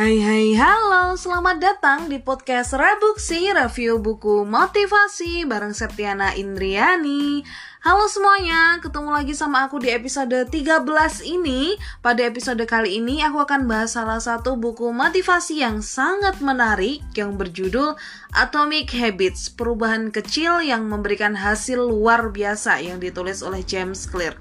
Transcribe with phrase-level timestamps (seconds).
[0.00, 7.44] Hai hai halo, selamat datang di podcast Rebuksi Review Buku Motivasi bareng Septiana Indriani.
[7.84, 10.88] Halo semuanya, ketemu lagi sama aku di episode 13
[11.20, 11.76] ini.
[12.00, 17.36] Pada episode kali ini aku akan bahas salah satu buku motivasi yang sangat menarik Yang
[17.36, 18.00] berjudul
[18.32, 24.32] Atomic Habits, perubahan kecil yang memberikan hasil luar biasa Yang ditulis oleh James Clear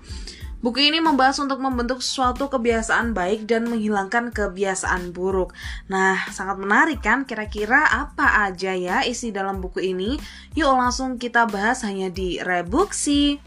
[0.59, 5.55] Buku ini membahas untuk membentuk suatu kebiasaan baik dan menghilangkan kebiasaan buruk.
[5.87, 7.23] Nah, sangat menarik kan?
[7.23, 10.19] Kira-kira apa aja ya isi dalam buku ini?
[10.59, 13.39] Yuk langsung kita bahas hanya di Rebuksi.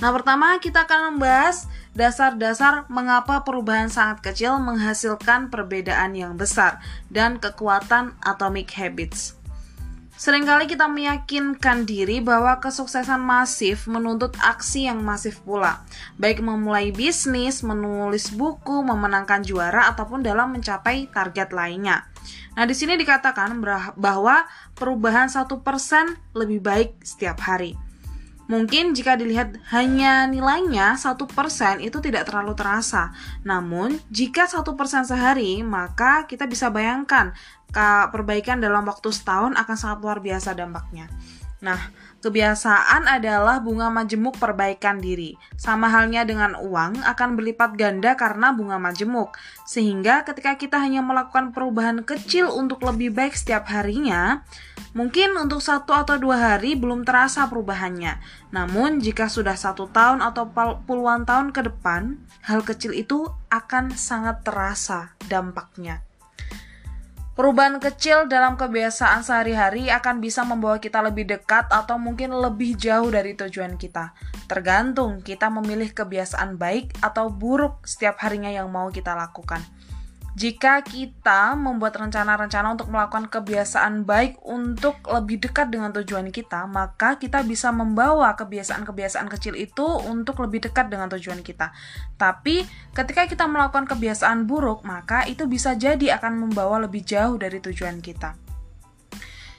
[0.00, 6.80] Nah, pertama kita akan membahas dasar-dasar mengapa perubahan sangat kecil menghasilkan perbedaan yang besar
[7.12, 9.37] dan kekuatan atomic habits.
[10.18, 15.86] Seringkali kita meyakinkan diri bahwa kesuksesan masif menuntut aksi yang masif pula,
[16.18, 22.10] baik memulai bisnis, menulis buku, memenangkan juara, ataupun dalam mencapai target lainnya.
[22.58, 23.62] Nah, di sini dikatakan
[23.94, 24.42] bahwa
[24.74, 27.78] perubahan satu persen lebih baik setiap hari.
[28.48, 33.12] Mungkin jika dilihat hanya nilainya satu persen itu tidak terlalu terasa.
[33.44, 37.36] Namun jika satu persen sehari, maka kita bisa bayangkan
[38.08, 41.12] perbaikan dalam waktu setahun akan sangat luar biasa dampaknya.
[41.58, 41.90] Nah,
[42.22, 45.34] kebiasaan adalah bunga majemuk perbaikan diri.
[45.58, 49.34] Sama halnya dengan uang akan berlipat ganda karena bunga majemuk.
[49.66, 54.46] Sehingga ketika kita hanya melakukan perubahan kecil untuk lebih baik setiap harinya,
[54.96, 58.20] mungkin untuk satu atau dua hari belum terasa perubahannya.
[58.52, 60.48] Namun jika sudah satu tahun atau
[60.84, 66.04] puluhan tahun ke depan, hal kecil itu akan sangat terasa dampaknya.
[67.38, 73.06] Perubahan kecil dalam kebiasaan sehari-hari akan bisa membawa kita lebih dekat atau mungkin lebih jauh
[73.14, 74.10] dari tujuan kita.
[74.50, 79.62] Tergantung kita memilih kebiasaan baik atau buruk setiap harinya yang mau kita lakukan.
[80.38, 87.18] Jika kita membuat rencana-rencana untuk melakukan kebiasaan baik untuk lebih dekat dengan tujuan kita, maka
[87.18, 91.74] kita bisa membawa kebiasaan-kebiasaan kecil itu untuk lebih dekat dengan tujuan kita.
[92.14, 92.62] Tapi,
[92.94, 97.98] ketika kita melakukan kebiasaan buruk, maka itu bisa jadi akan membawa lebih jauh dari tujuan
[97.98, 98.47] kita.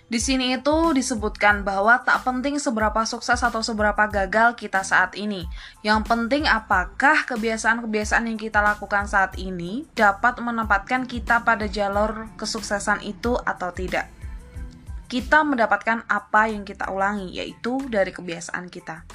[0.10, 5.46] Di sini itu disebutkan bahwa tak penting seberapa sukses atau seberapa gagal kita saat ini.
[5.86, 13.06] Yang penting apakah kebiasaan-kebiasaan yang kita lakukan saat ini dapat menempatkan kita pada jalur kesuksesan
[13.06, 14.10] itu atau tidak.
[15.06, 19.06] Kita mendapatkan apa yang kita ulangi, yaitu dari kebiasaan kita.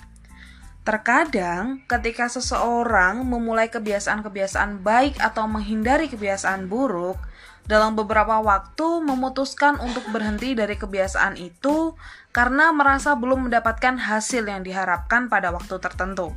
[0.86, 7.18] Terkadang, ketika seseorang memulai kebiasaan-kebiasaan baik atau menghindari kebiasaan buruk,
[7.64, 11.96] dalam beberapa waktu memutuskan untuk berhenti dari kebiasaan itu
[12.34, 16.36] karena merasa belum mendapatkan hasil yang diharapkan pada waktu tertentu.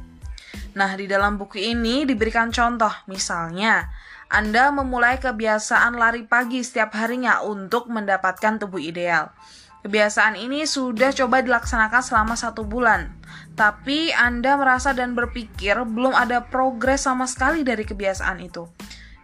[0.77, 3.89] Nah, di dalam buku ini diberikan contoh, misalnya,
[4.29, 9.33] Anda memulai kebiasaan lari pagi setiap harinya untuk mendapatkan tubuh ideal.
[9.81, 13.09] Kebiasaan ini sudah coba dilaksanakan selama satu bulan,
[13.57, 18.67] tapi Anda merasa dan berpikir belum ada progres sama sekali dari kebiasaan itu.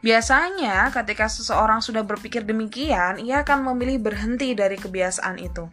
[0.04, 5.72] Biasanya, ketika seseorang sudah berpikir demikian, ia akan memilih berhenti dari kebiasaan itu.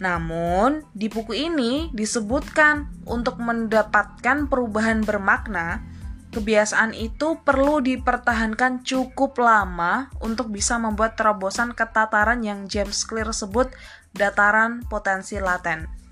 [0.00, 5.84] Namun, di buku ini disebutkan untuk mendapatkan perubahan bermakna,
[6.32, 13.28] kebiasaan itu perlu dipertahankan cukup lama untuk bisa membuat terobosan ke tataran yang James Clear
[13.28, 13.68] sebut
[14.16, 16.05] dataran potensi laten.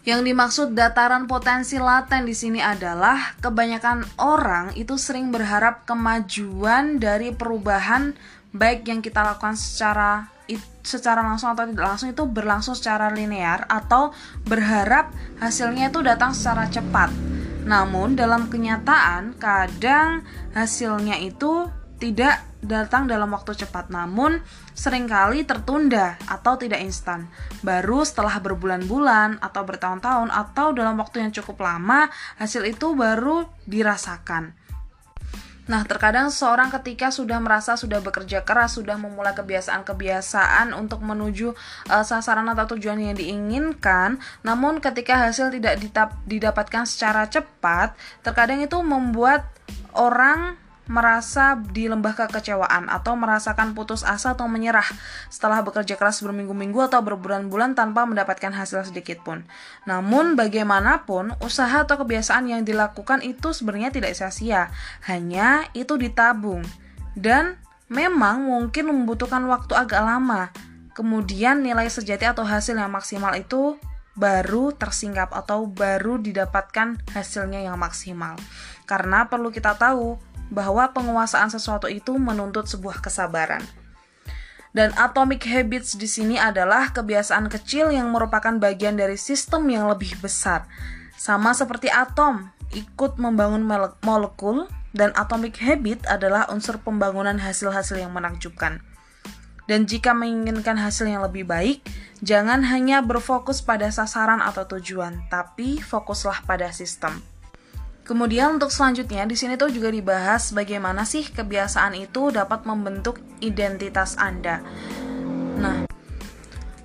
[0.00, 7.36] Yang dimaksud dataran potensi laten di sini adalah kebanyakan orang itu sering berharap kemajuan dari
[7.36, 8.16] perubahan
[8.50, 10.32] baik yang kita lakukan secara
[10.80, 14.10] secara langsung atau tidak langsung itu berlangsung secara linear atau
[14.48, 17.12] berharap hasilnya itu datang secara cepat.
[17.68, 20.24] Namun dalam kenyataan kadang
[20.56, 21.68] hasilnya itu
[22.00, 24.40] tidak datang dalam waktu cepat, namun
[24.72, 27.28] sering kali tertunda atau tidak instan.
[27.60, 32.08] Baru setelah berbulan-bulan atau bertahun-tahun atau dalam waktu yang cukup lama,
[32.40, 34.56] hasil itu baru dirasakan.
[35.70, 41.54] Nah, terkadang seorang ketika sudah merasa sudah bekerja keras, sudah memulai kebiasaan-kebiasaan untuk menuju
[41.86, 45.78] uh, sasaran atau tujuan yang diinginkan, namun ketika hasil tidak
[46.26, 47.94] didapatkan secara cepat,
[48.26, 49.46] terkadang itu membuat
[49.94, 50.58] orang
[50.90, 54.84] merasa di lembah kekecewaan atau merasakan putus asa atau menyerah
[55.30, 59.46] setelah bekerja keras berminggu-minggu atau berbulan-bulan tanpa mendapatkan hasil sedikit pun.
[59.86, 64.74] Namun bagaimanapun, usaha atau kebiasaan yang dilakukan itu sebenarnya tidak sia-sia,
[65.06, 66.66] hanya itu ditabung.
[67.14, 67.54] Dan
[67.86, 70.50] memang mungkin membutuhkan waktu agak lama.
[70.90, 73.78] Kemudian nilai sejati atau hasil yang maksimal itu
[74.18, 78.34] baru tersingkap atau baru didapatkan hasilnya yang maksimal.
[78.84, 80.18] Karena perlu kita tahu
[80.50, 83.62] bahwa penguasaan sesuatu itu menuntut sebuah kesabaran.
[84.70, 90.14] Dan atomic habits di sini adalah kebiasaan kecil yang merupakan bagian dari sistem yang lebih
[90.22, 90.70] besar.
[91.18, 93.66] Sama seperti atom, ikut membangun
[94.02, 98.82] molekul dan atomic habit adalah unsur pembangunan hasil-hasil yang menakjubkan.
[99.70, 101.82] Dan jika menginginkan hasil yang lebih baik,
[102.22, 107.22] jangan hanya berfokus pada sasaran atau tujuan, tapi fokuslah pada sistem.
[108.10, 114.18] Kemudian untuk selanjutnya di sini tuh juga dibahas bagaimana sih kebiasaan itu dapat membentuk identitas
[114.18, 114.66] Anda.
[115.54, 115.86] Nah,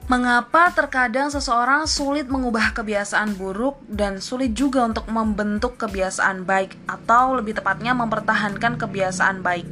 [0.06, 7.42] mengapa terkadang seseorang sulit mengubah kebiasaan buruk dan sulit juga untuk membentuk kebiasaan baik atau
[7.42, 9.66] lebih tepatnya mempertahankan kebiasaan baik.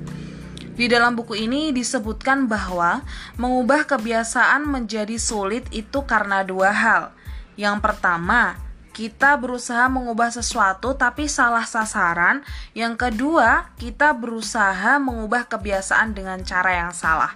[0.74, 3.06] Di dalam buku ini disebutkan bahwa
[3.38, 7.04] mengubah kebiasaan menjadi sulit itu karena dua hal.
[7.54, 8.58] Yang pertama,
[8.94, 12.45] kita berusaha mengubah sesuatu tapi salah sasaran.
[12.78, 17.34] Yang kedua, kita berusaha mengubah kebiasaan dengan cara yang salah.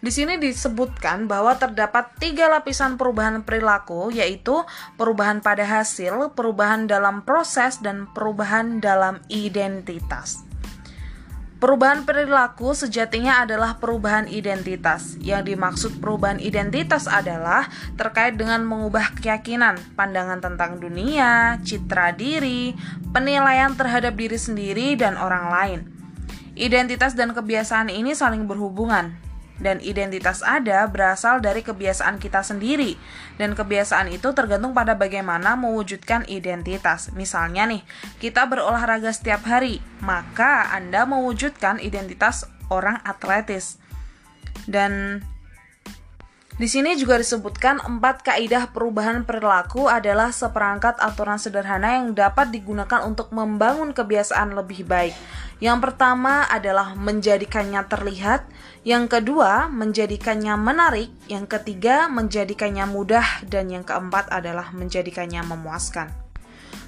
[0.00, 4.64] Di sini disebutkan bahwa terdapat tiga lapisan perubahan perilaku, yaitu
[4.96, 10.49] perubahan pada hasil, perubahan dalam proses, dan perubahan dalam identitas.
[11.60, 15.20] Perubahan perilaku sejatinya adalah perubahan identitas.
[15.20, 17.68] Yang dimaksud perubahan identitas adalah
[18.00, 22.72] terkait dengan mengubah keyakinan, pandangan tentang dunia, citra diri,
[23.12, 25.80] penilaian terhadap diri sendiri, dan orang lain.
[26.56, 29.29] Identitas dan kebiasaan ini saling berhubungan
[29.60, 32.96] dan identitas ada berasal dari kebiasaan kita sendiri
[33.36, 37.12] dan kebiasaan itu tergantung pada bagaimana mewujudkan identitas.
[37.12, 37.84] Misalnya nih,
[38.18, 43.76] kita berolahraga setiap hari, maka Anda mewujudkan identitas orang atletis.
[44.64, 45.22] Dan
[46.60, 53.00] di sini juga disebutkan empat kaidah perubahan perilaku adalah seperangkat aturan sederhana yang dapat digunakan
[53.00, 55.16] untuk membangun kebiasaan lebih baik.
[55.64, 58.44] Yang pertama adalah menjadikannya terlihat,
[58.84, 66.19] yang kedua menjadikannya menarik, yang ketiga menjadikannya mudah, dan yang keempat adalah menjadikannya memuaskan.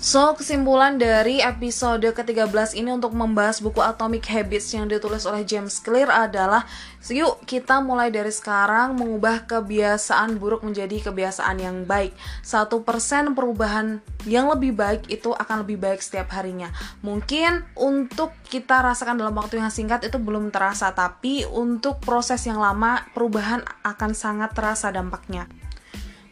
[0.02, 5.78] So, kesimpulan dari episode ke-13 ini untuk membahas buku Atomic Habits yang ditulis oleh James
[5.78, 6.66] Clear adalah
[7.06, 12.18] yuk kita mulai dari sekarang mengubah kebiasaan buruk menjadi kebiasaan yang baik.
[12.42, 16.74] Satu persen perubahan yang lebih baik itu akan lebih baik setiap harinya.
[17.06, 22.58] Mungkin untuk kita rasakan dalam waktu yang singkat itu belum terasa, tapi untuk proses yang
[22.58, 25.46] lama perubahan akan sangat terasa dampaknya.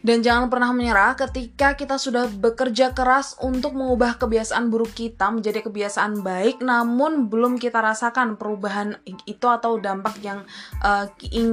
[0.01, 5.61] Dan jangan pernah menyerah ketika kita sudah bekerja keras untuk mengubah kebiasaan buruk kita menjadi
[5.61, 10.41] kebiasaan baik, namun belum kita rasakan perubahan itu atau dampak yang
[10.81, 11.05] uh,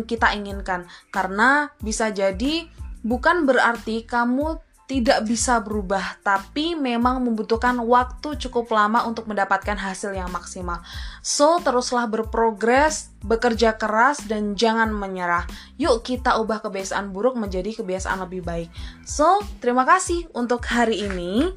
[0.04, 0.88] kita inginkan.
[1.12, 2.64] Karena bisa jadi
[3.04, 10.16] bukan berarti kamu tidak bisa berubah, tapi memang membutuhkan waktu cukup lama untuk mendapatkan hasil
[10.16, 10.80] yang maksimal.
[11.20, 15.44] So, teruslah berprogres, bekerja keras, dan jangan menyerah.
[15.76, 18.72] Yuk, kita ubah kebiasaan buruk menjadi kebiasaan lebih baik.
[19.04, 21.52] So, terima kasih untuk hari ini.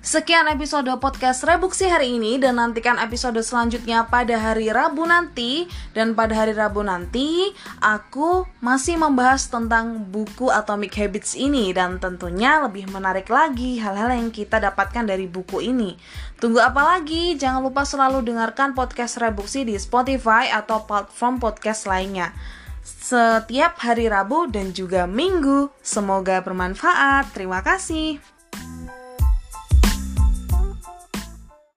[0.00, 6.16] Sekian episode podcast Rebuksi hari ini dan nantikan episode selanjutnya pada hari Rabu nanti dan
[6.16, 7.52] pada hari Rabu nanti
[7.84, 14.32] aku masih membahas tentang buku Atomic Habits ini dan tentunya lebih menarik lagi hal-hal yang
[14.32, 16.00] kita dapatkan dari buku ini.
[16.40, 17.36] Tunggu apa lagi?
[17.36, 22.32] Jangan lupa selalu dengarkan podcast Rebuksi di Spotify atau platform podcast lainnya
[22.80, 25.68] setiap hari Rabu dan juga Minggu.
[25.84, 27.36] Semoga bermanfaat.
[27.36, 28.39] Terima kasih.